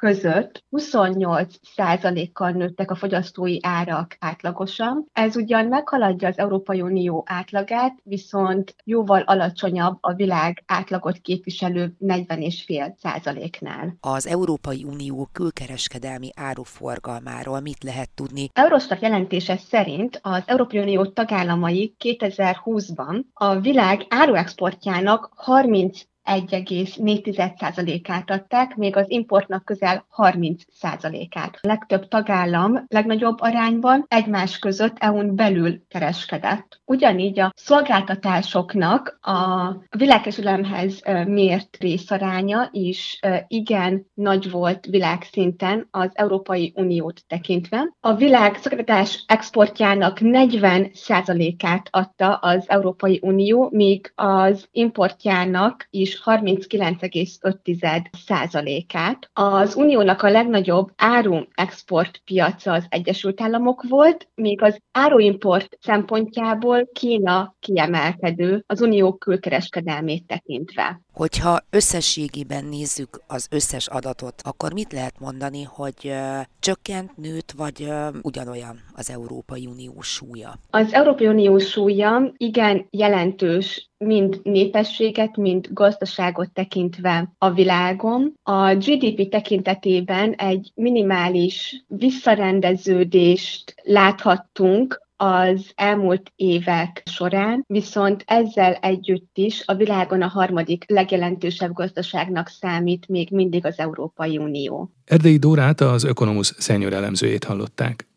között 0.00 0.64
28%-kal 0.70 2.50
nőttek 2.50 2.90
a 2.90 2.94
fogyasztói 2.94 3.56
árak 3.62 4.16
átlagosan. 4.18 5.06
Ez 5.12 5.36
ugyan 5.36 5.66
meghaladja 5.66 6.28
az 6.28 6.38
Európai 6.38 6.80
Unió 6.80 7.24
átlagát, 7.26 7.98
viszont 8.02 8.74
jóval 8.84 9.20
alacsonyabb 9.20 9.98
a 10.00 10.14
világ 10.14 10.62
átlagot 10.66 11.18
képviselő 11.18 11.96
40,5%-nál. 12.00 13.96
Az 14.00 14.26
Európai 14.26 14.84
Unió 14.84 15.28
külkereskedelmi 15.32 16.30
áruforgalmáról 16.36 17.60
mit 17.60 17.82
lehet 17.82 18.10
tudni? 18.14 18.48
Eurostat 18.52 19.02
jelentése 19.02 19.56
szerint 19.56 20.18
az 20.22 20.42
Európai 20.46 20.78
Unió 20.78 21.06
tagállamai 21.06 21.94
2020-ban 22.04 23.22
a 23.32 23.58
világ 23.58 24.06
áruexportjának 24.08 25.30
30 25.34 26.00
1,4%-át 26.30 28.30
adták, 28.30 28.76
még 28.76 28.96
az 28.96 29.10
importnak 29.10 29.64
közel 29.64 30.06
30%-át. 30.16 31.58
A 31.62 31.66
legtöbb 31.66 32.08
tagállam 32.08 32.84
legnagyobb 32.88 33.40
arányban 33.40 34.04
egymás 34.08 34.58
között 34.58 34.96
EU-n 34.98 35.34
belül 35.34 35.82
kereskedett. 35.88 36.80
Ugyanígy 36.84 37.40
a 37.40 37.52
szolgáltatásoknak 37.56 39.18
a 39.20 39.70
világkereskedelemhez 39.96 41.02
mért 41.26 41.76
részaránya 41.80 42.68
is 42.72 43.20
igen 43.46 44.06
nagy 44.14 44.50
volt 44.50 44.86
világszinten 44.86 45.88
az 45.90 46.10
Európai 46.12 46.72
Uniót 46.76 47.22
tekintve. 47.26 47.92
A 48.00 48.14
világ 48.14 48.56
szolgáltatás 48.56 49.24
exportjának 49.26 50.18
40%-át 50.20 51.88
adta 51.90 52.34
az 52.34 52.64
Európai 52.68 53.18
Unió, 53.22 53.68
míg 53.72 54.12
az 54.14 54.68
importjának 54.70 55.86
is 55.90 56.19
39,5 56.24 58.04
százalékát. 58.26 59.30
Az 59.32 59.74
uniónak 59.74 60.22
a 60.22 60.30
legnagyobb 60.30 60.88
áru 60.96 61.42
export 61.54 62.22
piaca 62.24 62.72
az 62.72 62.86
Egyesült 62.88 63.40
Államok 63.40 63.84
volt, 63.88 64.28
míg 64.34 64.62
az 64.62 64.78
áruimport 64.92 65.78
szempontjából 65.80 66.88
Kína 66.92 67.54
kiemelkedő 67.60 68.64
az 68.66 68.80
unió 68.80 69.12
külkereskedelmét 69.14 70.26
tekintve. 70.26 71.00
Hogyha 71.20 71.58
összességében 71.70 72.64
nézzük 72.64 73.22
az 73.26 73.46
összes 73.50 73.86
adatot, 73.86 74.34
akkor 74.44 74.72
mit 74.72 74.92
lehet 74.92 75.18
mondani, 75.18 75.62
hogy 75.62 76.12
csökkent, 76.60 77.16
nőtt, 77.16 77.52
vagy 77.56 77.88
ugyanolyan 78.22 78.80
az 78.94 79.10
Európai 79.10 79.66
Unió 79.66 80.00
súlya? 80.00 80.54
Az 80.70 80.92
Európai 80.92 81.26
Unió 81.26 81.58
súlya 81.58 82.32
igen 82.36 82.86
jelentős 82.90 83.90
mind 83.98 84.40
népességet, 84.42 85.36
mind 85.36 85.68
gazdaságot 85.70 86.52
tekintve 86.52 87.32
a 87.38 87.50
világon. 87.50 88.34
A 88.42 88.74
GDP 88.74 89.28
tekintetében 89.28 90.32
egy 90.32 90.72
minimális 90.74 91.84
visszarendeződést 91.86 93.74
láthattunk 93.82 95.08
az 95.22 95.72
elmúlt 95.74 96.32
évek 96.36 97.02
során, 97.04 97.64
viszont 97.66 98.22
ezzel 98.26 98.72
együtt 98.72 99.30
is 99.34 99.62
a 99.66 99.74
világon 99.74 100.22
a 100.22 100.28
harmadik 100.28 100.84
legjelentősebb 100.86 101.72
gazdaságnak 101.72 102.48
számít 102.48 103.08
még 103.08 103.28
mindig 103.30 103.66
az 103.66 103.78
Európai 103.78 104.38
Unió. 104.38 104.92
Erdei 105.04 105.36
Dórát 105.36 105.80
az 105.80 106.04
Ökonomusz 106.04 106.54
szenyor 106.58 106.92
elemzőjét 106.92 107.44
hallották. 107.44 108.08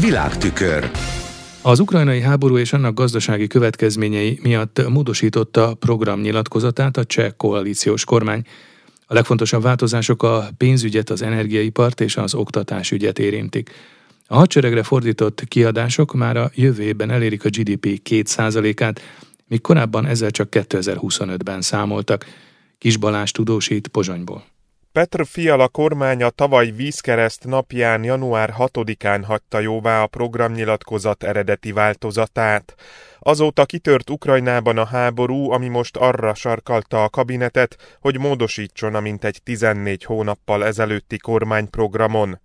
Világtükör 0.00 0.90
az 1.62 1.80
ukrajnai 1.80 2.20
háború 2.20 2.58
és 2.58 2.72
annak 2.72 2.94
gazdasági 2.94 3.46
következményei 3.46 4.38
miatt 4.42 4.88
módosította 4.88 5.74
programnyilatkozatát 5.74 6.96
a 6.96 7.04
cseh 7.04 7.30
koalíciós 7.36 8.04
kormány. 8.04 8.42
A 9.06 9.14
legfontosabb 9.14 9.62
változások 9.62 10.22
a 10.22 10.48
pénzügyet, 10.56 11.10
az 11.10 11.22
energiaipart 11.22 12.00
és 12.00 12.16
az 12.16 12.34
oktatásügyet 12.34 13.18
érintik. 13.18 13.70
A 14.26 14.34
hadseregre 14.34 14.82
fordított 14.82 15.44
kiadások 15.48 16.12
már 16.12 16.36
a 16.36 16.50
jövő 16.54 16.82
évben 16.82 17.10
elérik 17.10 17.44
a 17.44 17.48
GDP 17.48 18.00
2%-át, 18.10 19.00
míg 19.46 19.60
korábban 19.60 20.06
ezzel 20.06 20.30
csak 20.30 20.48
2025-ben 20.50 21.60
számoltak. 21.60 22.26
Kis 22.78 22.96
Balázs 22.96 23.30
tudósít 23.30 23.88
Pozsonyból. 23.88 24.44
Petr 24.92 25.26
Fiala 25.26 25.68
kormánya 25.68 26.30
tavaly 26.30 26.70
vízkereszt 26.70 27.44
napján 27.44 28.04
január 28.04 28.54
6-án 28.58 29.22
hagyta 29.26 29.60
jóvá 29.60 30.02
a 30.02 30.06
programnyilatkozat 30.06 31.22
eredeti 31.22 31.72
változatát. 31.72 32.74
Azóta 33.18 33.64
kitört 33.64 34.10
Ukrajnában 34.10 34.78
a 34.78 34.84
háború, 34.84 35.50
ami 35.50 35.68
most 35.68 35.96
arra 35.96 36.34
sarkalta 36.34 37.02
a 37.02 37.08
kabinetet, 37.08 37.98
hogy 38.00 38.18
módosítson 38.18 38.94
a 38.94 39.00
mintegy 39.00 39.40
14 39.42 40.04
hónappal 40.04 40.64
ezelőtti 40.64 41.18
kormányprogramon. 41.18 42.40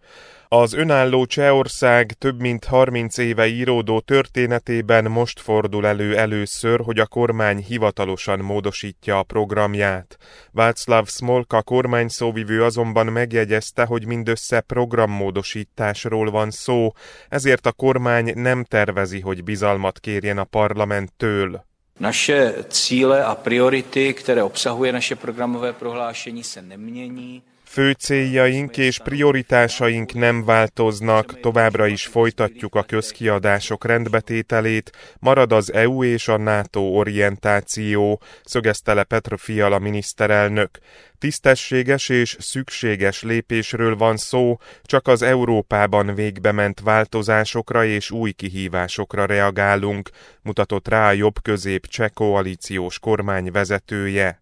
Az 0.52 0.74
önálló 0.74 1.26
Csehország 1.26 2.12
több 2.18 2.40
mint 2.40 2.66
30 2.66 3.18
éve 3.18 3.48
íródó 3.48 4.00
történetében 4.00 5.06
most 5.12 5.40
fordul 5.40 5.88
elő 5.88 6.18
először, 6.18 6.80
hogy 6.80 7.00
a 7.00 7.06
kormány 7.06 7.58
hivatalosan 7.58 8.40
módosítja 8.40 9.18
a 9.18 9.24
programját. 9.24 10.18
Václav 10.52 11.08
Smolka 11.08 11.62
kormányszóvivő 11.62 12.64
azonban 12.64 13.06
megjegyezte, 13.06 13.86
hogy 13.86 14.06
mindössze 14.06 14.62
programmódosításról 14.62 16.32
van 16.32 16.52
szó, 16.52 16.92
ezért 17.30 17.66
a 17.66 17.72
kormány 17.72 18.32
nem 18.36 18.64
tervezi, 18.64 19.20
hogy 19.20 19.44
bizalmat 19.44 20.00
kérjen 20.00 20.38
a 20.38 20.44
parlamenttől. 20.44 21.66
Naše 21.98 22.54
cíle 22.68 23.26
a 23.26 23.36
priority, 23.36 24.14
které 24.14 24.42
obsahuje 24.42 24.92
naše 24.92 25.16
programové 25.16 25.72
prohlášení, 25.72 26.44
se 26.44 26.62
nemění. 26.62 27.44
Fő 27.72 27.92
céljaink 27.92 28.78
és 28.78 29.00
prioritásaink 29.00 30.14
nem 30.14 30.46
változnak, 30.46 31.40
továbbra 31.40 31.88
is 31.88 32.06
folytatjuk 32.06 32.76
a 32.76 32.84
közkiadások 32.84 33.86
rendbetételét, 33.86 34.92
marad 35.20 35.52
az 35.52 35.74
EU 35.74 36.04
és 36.04 36.28
a 36.28 36.38
NATO 36.38 36.80
orientáció, 36.80 38.22
szögezte 38.44 38.94
le 38.94 39.04
Petro 39.04 39.38
Fiala 39.38 39.80
miniszterelnök. 39.80 40.80
Tisztességes 41.18 42.10
és 42.10 42.38
szükséges 42.40 43.24
lépésről 43.24 43.96
van 43.96 44.18
szó, 44.18 44.58
csak 44.84 45.08
az 45.08 45.22
Európában 45.22 46.16
végbe 46.16 46.52
ment 46.52 46.80
változásokra 46.80 47.86
és 47.86 48.12
új 48.12 48.32
kihívásokra 48.32 49.26
reagálunk, 49.26 50.10
mutatott 50.42 50.88
rá 50.88 51.08
a 51.08 51.12
jobb-közép 51.12 51.88
cseh 51.88 52.10
koalíciós 52.10 53.00
kormány 53.00 53.52
vezetője. 53.52 54.40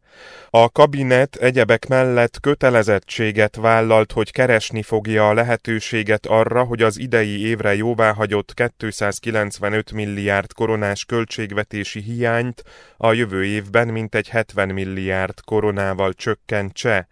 A 0.50 0.70
kabinet 0.70 1.36
egyebek 1.36 1.88
mellett 1.88 2.40
kötelezettséget 2.40 3.56
vállalt, 3.56 4.12
hogy 4.12 4.32
keresni 4.32 4.82
fogja 4.82 5.30
a 5.30 5.34
lehetőséget 5.34 6.26
arra, 6.26 6.64
hogy 6.64 6.82
az 6.82 7.00
idei 7.00 7.46
évre 7.46 7.76
jóváhagyott 7.76 8.54
295 8.78 9.92
milliárd 9.92 10.54
koronás 10.54 11.06
költségvetési 11.06 12.02
hiányt 12.02 12.64
a 12.98 13.14
jövő 13.14 13.46
évben 13.46 13.88
mintegy 13.88 14.30
70 14.30 14.70
milliárd 14.70 15.42
koronával 15.46 16.14
csökkentse. 16.14 17.08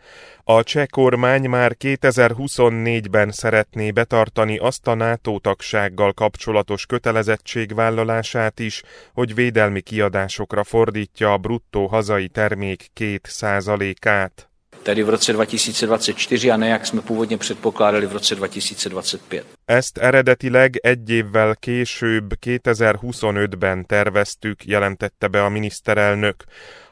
A 0.47 0.63
cseh 0.63 0.85
kormány 0.85 1.49
már 1.49 1.75
2024-ben 1.79 3.31
szeretné 3.31 3.91
betartani 3.91 4.57
azt 4.57 4.87
a 4.87 4.93
NATO 4.93 5.39
tagsággal 5.39 6.13
kapcsolatos 6.13 6.85
kötelezettségvállalását 6.85 8.59
is, 8.59 8.83
hogy 9.13 9.35
védelmi 9.35 9.81
kiadásokra 9.81 10.63
fordítja 10.63 11.33
a 11.33 11.37
bruttó 11.37 11.87
hazai 11.87 12.27
termék 12.27 12.87
két 12.95 13.27
százalékát. 13.27 14.49
Tedy 14.85 15.03
v 15.03 15.09
roce 15.09 15.33
2024 15.33 16.51
a 16.51 16.57
ne 16.57 16.67
jak 16.67 16.85
jsme 16.85 17.01
původně 17.01 17.37
předpokládali 17.37 18.05
v 18.05 18.11
roce 18.11 18.35
2025. 18.35 19.45
Ezt 19.67 19.97
eredetileg 19.97 20.75
egy 20.83 21.09
évvel 21.09 21.55
később, 21.55 22.33
2025-ben 22.45 23.85
terveztük, 23.85 24.65
jelentette 24.65 25.27
be 25.27 25.43
a 25.43 25.49
miniszterelnök. 25.49 26.43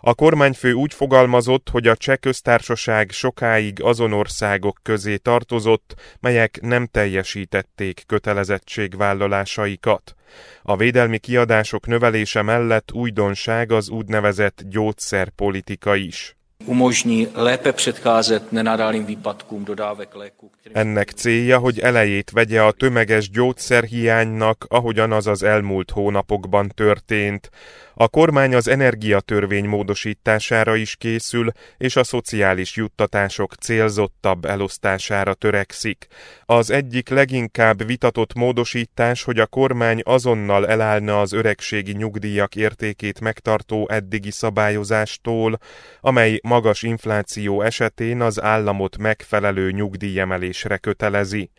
A 0.01 0.13
kormányfő 0.13 0.73
úgy 0.73 0.93
fogalmazott, 0.93 1.69
hogy 1.69 1.87
a 1.87 1.95
cseh 1.95 2.17
köztársaság 2.17 3.11
sokáig 3.11 3.83
azon 3.83 4.13
országok 4.13 4.79
közé 4.83 5.17
tartozott, 5.17 5.95
melyek 6.19 6.59
nem 6.61 6.87
teljesítették 6.87 8.03
kötelezettségvállalásaikat. 8.05 10.15
A 10.63 10.77
védelmi 10.77 11.17
kiadások 11.17 11.87
növelése 11.87 12.41
mellett 12.41 12.91
újdonság 12.91 13.71
az 13.71 13.89
úgynevezett 13.89 14.63
gyógyszerpolitika 14.69 15.95
is 15.95 16.35
umožní 16.65 17.27
lépe 17.33 17.71
předcházet 17.71 18.51
nenadálým 18.51 19.05
výpadkům 19.05 19.65
dodávek 19.65 20.15
léku. 20.15 20.51
Ennek 20.73 21.13
célja, 21.13 21.57
hogy 21.57 21.79
elejét 21.79 22.31
vegye 22.31 22.61
a 22.61 22.71
tömeges 22.71 23.29
gyógyszerhiánynak, 23.29 24.65
ahogyan 24.69 25.11
az 25.11 25.27
az 25.27 25.43
elmúlt 25.43 25.91
hónapokban 25.91 26.71
történt. 26.75 27.49
A 27.95 28.07
kormány 28.07 28.55
az 28.55 28.67
energiatörvény 28.67 29.65
módosítására 29.65 30.75
is 30.75 30.95
készül, 30.95 31.51
és 31.77 31.95
a 31.95 32.03
szociális 32.03 32.75
juttatások 32.75 33.53
célzottabb 33.53 34.45
elosztására 34.45 35.33
törekszik. 35.33 36.07
Az 36.45 36.69
egyik 36.69 37.09
leginkább 37.09 37.85
vitatott 37.85 38.33
módosítás, 38.33 39.23
hogy 39.23 39.39
a 39.39 39.45
kormány 39.45 40.01
azonnal 40.03 40.67
elállna 40.67 41.21
az 41.21 41.31
öregségi 41.31 41.91
nyugdíjak 41.91 42.55
értékét 42.55 43.19
megtartó 43.19 43.87
eddigi 43.89 44.31
szabályozástól, 44.31 45.59
amely 46.01 46.39
magas 46.43 46.81
infláció 46.81 47.61
esetén 47.61 48.21
az 48.21 48.41
államot 48.41 48.97
megfelelő 48.97 49.71
nyugdíjemelésre 49.71 50.77
kötelezi. 50.77 51.51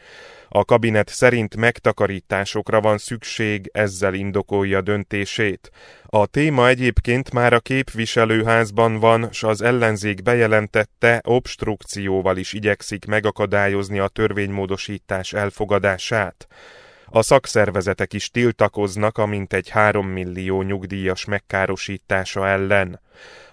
A 0.57 0.65
kabinet 0.65 1.09
szerint 1.09 1.57
megtakarításokra 1.57 2.81
van 2.81 2.99
szükség, 2.99 3.71
ezzel 3.73 4.15
indokolja 4.15 4.81
döntését. 4.81 5.71
A 6.07 6.27
téma 6.27 6.69
egyébként 6.69 7.33
már 7.33 7.53
a 7.53 7.61
képviselőházban 7.61 8.99
van, 8.99 9.29
s 9.33 9.43
az 9.43 9.63
ellenzék 9.63 10.23
bejelentette, 10.23 11.21
obstrukcióval 11.25 12.37
is 12.37 12.53
igyekszik 12.53 13.05
megakadályozni 13.05 13.99
a 13.99 14.09
törvénymódosítás 14.09 15.33
elfogadását. 15.33 16.47
A 17.07 17.23
szakszervezetek 17.23 18.13
is 18.13 18.31
tiltakoznak 18.31 19.19
a 19.19 19.27
mintegy 19.27 19.69
három 19.69 20.07
millió 20.07 20.63
nyugdíjas 20.63 21.25
megkárosítása 21.25 22.49
ellen. 22.49 23.01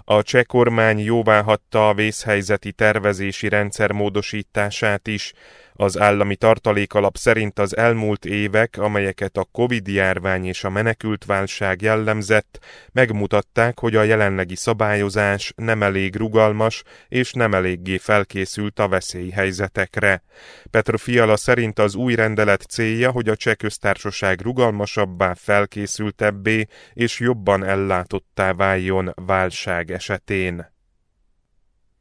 A 0.03 0.23
cseh 0.23 0.43
kormány 0.43 0.99
jóváhatta 0.99 1.89
a 1.89 1.93
vészhelyzeti 1.93 2.71
tervezési 2.71 3.49
rendszer 3.49 3.91
módosítását 3.91 5.07
is, 5.07 5.33
az 5.73 5.99
állami 5.99 6.35
tartalékalap 6.35 7.17
szerint 7.17 7.59
az 7.59 7.77
elmúlt 7.77 8.25
évek, 8.25 8.77
amelyeket 8.77 9.37
a 9.37 9.47
Covid-járvány 9.51 10.45
és 10.45 10.63
a 10.63 10.69
menekültválság 10.69 11.81
jellemzett, 11.81 12.59
megmutatták, 12.91 13.79
hogy 13.79 13.95
a 13.95 14.03
jelenlegi 14.03 14.55
szabályozás 14.55 15.53
nem 15.55 15.83
elég 15.83 16.15
rugalmas 16.15 16.83
és 17.07 17.33
nem 17.33 17.53
eléggé 17.53 17.97
felkészült 17.97 18.79
a 18.79 18.87
veszélyhelyzetekre. 18.87 20.23
Petro 20.71 20.97
Fiala 20.97 21.37
szerint 21.37 21.79
az 21.79 21.95
új 21.95 22.15
rendelet 22.15 22.61
célja, 22.61 23.11
hogy 23.11 23.29
a 23.29 23.35
cseh 23.35 23.55
köztársaság 23.55 24.41
rugalmasabbá, 24.41 25.33
felkészültebbé 25.33 26.67
és 26.93 27.19
jobban 27.19 27.63
ellátottá 27.63 28.53
váljon 28.53 29.13
válság 29.15 29.91
esetén. 29.91 30.73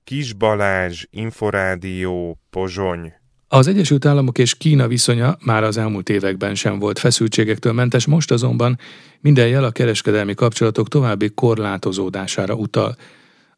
Kis 0.04 0.33
Balázs, 0.33 1.04
Inforádió, 1.11 2.40
Pozsony 2.50 3.19
az 3.52 3.66
Egyesült 3.66 4.04
Államok 4.04 4.38
és 4.38 4.54
Kína 4.54 4.88
viszonya 4.88 5.36
már 5.44 5.64
az 5.64 5.76
elmúlt 5.76 6.08
években 6.08 6.54
sem 6.54 6.78
volt 6.78 6.98
feszültségektől 6.98 7.72
mentes, 7.72 8.06
most 8.06 8.30
azonban 8.30 8.78
minden 9.20 9.48
jel 9.48 9.64
a 9.64 9.70
kereskedelmi 9.70 10.34
kapcsolatok 10.34 10.88
további 10.88 11.30
korlátozódására 11.30 12.54
utal. 12.54 12.96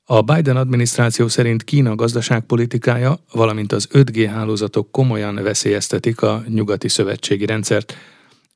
A 0.05 0.22
Biden 0.22 0.57
adminisztráció 0.57 1.28
szerint 1.28 1.64
Kína 1.64 1.94
gazdaságpolitikája, 1.94 3.18
valamint 3.33 3.72
az 3.72 3.88
5G 3.92 4.28
hálózatok 4.33 4.90
komolyan 4.90 5.35
veszélyeztetik 5.35 6.22
a 6.22 6.42
nyugati 6.48 6.88
szövetségi 6.88 7.46
rendszert. 7.46 7.94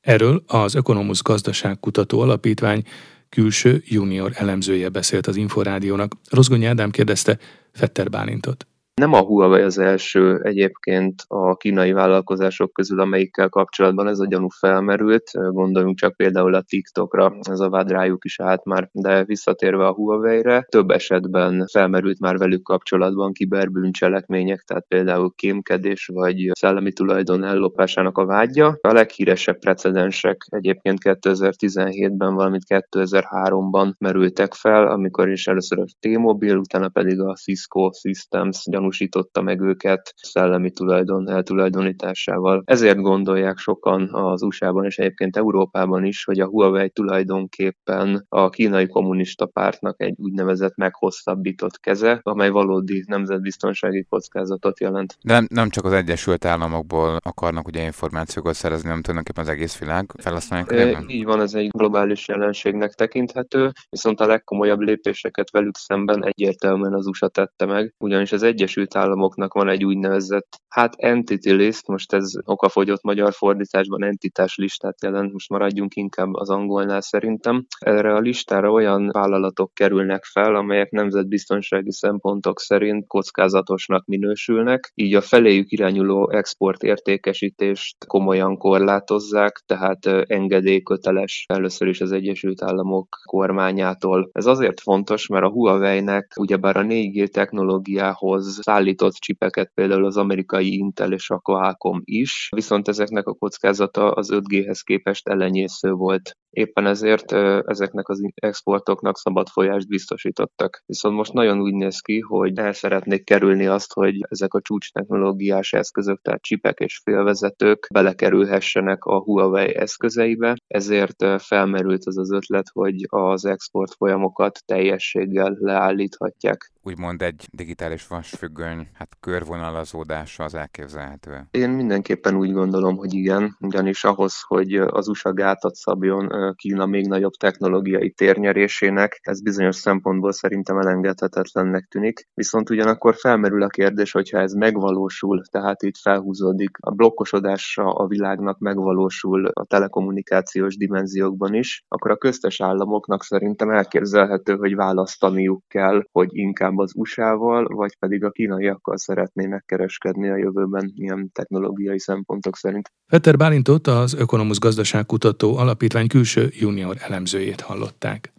Erről 0.01 0.43
az 0.47 0.75
Ökonomusz 0.75 1.23
Gazdaságkutató 1.23 2.21
Alapítvány 2.21 2.83
külső 3.29 3.83
junior 3.87 4.33
elemzője 4.35 4.89
beszélt 4.89 5.27
az 5.27 5.37
Inforádiónak. 5.37 6.13
Rozgonyi 6.31 6.65
Ádám 6.65 6.91
kérdezte 6.91 7.39
Fetter 7.73 8.11
Bálintot. 8.11 8.67
Nem 9.01 9.13
a 9.13 9.21
Huawei 9.21 9.63
az 9.63 9.79
első 9.79 10.41
egyébként 10.43 11.23
a 11.27 11.57
kínai 11.57 11.93
vállalkozások 11.93 12.73
közül, 12.73 13.01
amelyikkel 13.01 13.49
kapcsolatban 13.49 14.09
ez 14.09 14.19
a 14.19 14.27
gyanú 14.27 14.49
felmerült. 14.49 15.31
Gondoljunk 15.33 15.99
csak 15.99 16.17
például 16.17 16.55
a 16.55 16.63
TikTokra, 16.63 17.37
ez 17.41 17.61
a 17.61 17.69
vád 17.69 17.91
rájuk 17.91 18.25
is 18.25 18.41
állt 18.41 18.65
már, 18.65 18.89
de 18.93 19.25
visszatérve 19.25 19.87
a 19.87 19.93
Huawei-re, 19.93 20.67
több 20.69 20.91
esetben 20.91 21.65
felmerült 21.73 22.21
már 22.21 22.37
velük 22.37 22.63
kapcsolatban 22.63 23.33
kiberbűncselekmények, 23.33 24.61
tehát 24.61 24.87
például 24.89 25.33
kémkedés 25.35 26.11
vagy 26.13 26.51
szellemi 26.53 26.93
tulajdon 26.93 27.45
ellopásának 27.45 28.19
a 28.19 28.27
vágya. 28.27 28.79
A 28.81 28.93
leghíresebb 28.93 29.59
precedensek 29.59 30.47
egyébként 30.49 30.99
2017-ben, 31.03 32.35
valamint 32.35 32.65
2003-ban 32.69 33.93
merültek 33.99 34.55
fel, 34.55 34.87
amikor 34.87 35.29
is 35.31 35.47
először 35.47 35.79
a 35.79 35.85
T-Mobile, 36.01 36.57
utána 36.57 36.89
pedig 36.89 37.21
a 37.21 37.35
Cisco 37.35 37.91
Systems 37.93 38.65
gyanú 38.71 38.85
gyanúsította 38.87 39.43
meg 39.43 39.61
őket 39.61 40.15
szellemi 40.17 40.71
tulajdon 40.71 41.29
eltulajdonításával. 41.29 42.63
Ezért 42.65 43.01
gondolják 43.01 43.59
sokan 43.59 44.15
az 44.15 44.43
USA-ban 44.43 44.85
és 44.85 44.99
egyébként 44.99 45.37
Európában 45.37 46.05
is, 46.05 46.25
hogy 46.25 46.41
a 46.41 46.47
Huawei 46.47 46.91
tulajdonképpen 46.91 48.27
a 48.29 48.49
kínai 48.49 48.87
kommunista 48.87 49.47
pártnak 49.47 50.01
egy 50.01 50.15
úgynevezett 50.19 50.77
meghosszabbított 50.77 51.81
keze, 51.81 52.21
amely 52.23 52.49
valódi 52.49 53.05
nemzetbiztonsági 53.07 54.07
kockázatot 54.09 54.81
jelent. 54.81 55.17
De 55.23 55.33
nem, 55.33 55.47
nem 55.51 55.69
csak 55.69 55.85
az 55.85 55.93
Egyesült 55.93 56.45
Államokból 56.45 57.17
akarnak 57.23 57.67
ugye 57.67 57.83
információkat 57.83 58.55
szerezni, 58.55 58.89
hanem 58.89 59.03
tulajdonképpen 59.03 59.45
az 59.45 59.51
egész 59.51 59.79
világ 59.79 60.13
felhasználják. 60.19 60.73
E, 60.73 61.05
így 61.07 61.25
van, 61.25 61.41
ez 61.41 61.55
egy 61.55 61.69
globális 61.69 62.29
jelenségnek 62.29 62.95
tekinthető, 62.95 63.73
viszont 63.91 64.21
a 64.21 64.27
legkomolyabb 64.27 64.81
lépéseket 64.81 65.51
velük 65.51 65.77
szemben 65.77 66.25
egyértelműen 66.25 66.95
az 66.95 67.07
USA 67.07 67.29
tette 67.29 67.67
meg, 67.67 67.95
ugyanis 67.99 68.33
az 68.33 68.43
Egyesült 68.43 68.76
Egyesült 68.77 69.05
Államoknak 69.05 69.53
van 69.53 69.69
egy 69.69 69.85
úgynevezett, 69.85 70.49
hát 70.69 70.95
entity 70.97 71.51
list, 71.51 71.87
most 71.87 72.13
ez 72.13 72.33
okafogyott 72.45 73.03
magyar 73.03 73.33
fordításban 73.33 74.05
entitás 74.05 74.57
listát 74.57 75.03
jelent, 75.03 75.33
most 75.33 75.49
maradjunk 75.49 75.95
inkább 75.95 76.35
az 76.35 76.51
angolnál 76.51 77.01
szerintem. 77.01 77.67
Erre 77.79 78.15
a 78.15 78.19
listára 78.19 78.71
olyan 78.71 79.09
vállalatok 79.13 79.75
kerülnek 79.75 80.25
fel, 80.25 80.55
amelyek 80.55 80.91
nemzetbiztonsági 80.91 81.93
szempontok 81.93 82.61
szerint 82.61 83.07
kockázatosnak 83.07 84.07
minősülnek, 84.07 84.93
így 84.95 85.15
a 85.15 85.21
feléjük 85.21 85.71
irányuló 85.71 86.31
export 86.31 86.83
értékesítést 86.83 88.07
komolyan 88.07 88.57
korlátozzák, 88.57 89.63
tehát 89.67 90.07
engedélyköteles 90.27 91.45
először 91.49 91.89
is 91.89 92.01
az 92.01 92.13
Egyesült 92.13 92.63
Államok 92.63 93.09
kormányától. 93.25 94.29
Ez 94.33 94.47
azért 94.47 94.81
fontos, 94.81 95.27
mert 95.27 95.45
a 95.45 95.51
Huawei-nek 95.51 96.33
ugyebár 96.41 96.77
a 96.77 96.83
4G 96.83 97.27
technológiához 97.27 98.61
szállított 98.67 99.13
csipeket 99.13 99.71
például 99.75 100.05
az 100.05 100.17
amerikai 100.17 100.77
Intel 100.77 101.13
és 101.13 101.31
a 101.31 101.39
Qualcomm 101.39 102.01
is, 102.05 102.49
viszont 102.55 102.89
ezeknek 102.89 103.27
a 103.27 103.35
kockázata 103.35 104.11
az 104.11 104.29
5G-hez 104.33 104.81
képest 104.85 105.29
elenyésző 105.29 105.91
volt. 105.91 106.37
Éppen 106.51 106.87
ezért 106.87 107.33
ezeknek 107.67 108.09
az 108.09 108.21
exportoknak 108.35 109.17
szabad 109.19 109.49
folyást 109.49 109.89
biztosítottak. 109.89 110.83
Viszont 110.87 111.17
most 111.17 111.33
nagyon 111.33 111.61
úgy 111.61 111.75
néz 111.75 112.01
ki, 112.01 112.21
hogy 112.21 112.59
el 112.59 112.73
szeretnék 112.73 113.25
kerülni 113.25 113.67
azt, 113.67 113.93
hogy 113.93 114.15
ezek 114.29 114.55
a 114.55 114.61
csúcs 114.61 114.93
technológiás 114.93 115.73
eszközök, 115.73 116.21
tehát 116.23 116.43
csipek 116.43 116.79
és 116.79 117.01
félvezetők 117.05 117.87
belekerülhessenek 117.93 119.05
a 119.05 119.23
Huawei 119.23 119.75
eszközeibe, 119.75 120.57
ezért 120.67 121.43
felmerült 121.43 122.07
az 122.07 122.19
az 122.19 122.33
ötlet, 122.33 122.67
hogy 122.73 123.07
az 123.09 123.45
export 123.45 123.95
folyamokat 123.95 124.59
teljességgel 124.65 125.57
leállíthatják 125.59 126.75
úgymond 126.87 127.23
egy 127.23 127.49
digitális 127.53 128.07
vasfüggöny, 128.07 128.89
hát 128.93 129.17
körvonalazódása 129.21 130.45
az 130.45 130.55
elképzelhető. 130.55 131.47
Én 131.51 131.71
mindenképpen 131.71 132.37
úgy 132.37 132.53
gondolom, 132.53 132.97
hogy 132.97 133.15
igen, 133.15 133.57
ugyanis 133.61 134.05
ahhoz, 134.05 134.35
hogy 134.47 134.75
az 134.75 135.09
USA 135.09 135.33
gátat 135.33 135.75
szabjon 135.75 136.55
Kína 136.55 136.87
még 136.87 137.07
nagyobb 137.07 137.33
technológiai 137.33 138.11
térnyerésének, 138.11 139.19
ez 139.23 139.43
bizonyos 139.43 139.77
szempontból 139.77 140.33
szerintem 140.33 140.79
elengedhetetlennek 140.79 141.85
tűnik. 141.85 142.29
Viszont 142.35 142.71
ugyanakkor 142.71 143.15
felmerül 143.15 143.63
a 143.63 143.67
kérdés, 143.67 144.13
hogyha 144.13 144.39
ez 144.39 144.53
megvalósul, 144.53 145.43
tehát 145.51 145.83
itt 145.83 145.97
felhúzódik 145.97 146.77
a 146.81 146.91
blokkosodása 146.91 147.85
a 147.85 148.07
világnak 148.07 148.59
megvalósul 148.59 149.47
a 149.47 149.65
telekommunikációs 149.65 150.77
dimenziókban 150.77 151.55
is, 151.55 151.85
akkor 151.89 152.11
a 152.11 152.17
köztes 152.17 152.61
államoknak 152.61 153.23
szerintem 153.23 153.71
elképzelhető, 153.71 154.55
hogy 154.55 154.75
választaniuk 154.75 155.63
kell, 155.69 156.03
hogy 156.13 156.29
inkább 156.33 156.75
inkább 156.77 156.89
az 156.89 156.93
USA-val, 156.95 157.65
vagy 157.65 157.97
pedig 157.99 158.25
a 158.25 158.31
kínaiakkal 158.31 158.97
szeretnének 158.97 159.65
kereskedni 159.67 160.29
a 160.29 160.37
jövőben 160.37 160.93
ilyen 160.95 161.31
technológiai 161.33 161.99
szempontok 161.99 162.57
szerint. 162.57 162.93
Peter 163.07 163.37
Bálintot 163.37 163.87
az 163.87 164.15
Ökonomusz 164.15 164.59
Gazdaságkutató 164.59 165.57
Alapítvány 165.57 166.09
külső 166.09 166.53
junior 166.53 166.97
elemzőjét 166.99 167.61
hallották. 167.61 168.33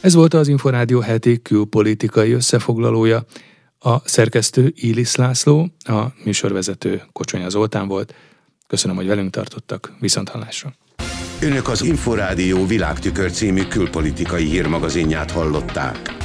Ez 0.00 0.14
volt 0.14 0.34
az 0.34 0.48
Inforádió 0.48 1.00
heti 1.00 1.42
külpolitikai 1.42 2.32
összefoglalója. 2.32 3.24
A 3.78 4.08
szerkesztő 4.08 4.72
Ilis 4.74 5.14
László, 5.14 5.66
a 5.78 6.06
műsorvezető 6.24 7.02
Kocsonya 7.12 7.48
Zoltán 7.48 7.88
volt. 7.88 8.14
Köszönöm, 8.66 8.96
hogy 8.96 9.06
velünk 9.06 9.30
tartottak. 9.30 9.92
Viszont 10.00 10.28
hallásra! 10.28 10.85
Önök 11.40 11.68
az 11.68 11.82
Inforádió 11.82 12.66
világtükör 12.66 13.30
című 13.30 13.62
külpolitikai 13.62 14.44
hírmagazinját 14.44 15.30
hallották. 15.30 16.15